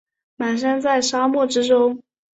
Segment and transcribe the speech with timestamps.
[0.39, 2.01] 蹒跚在沙漠之中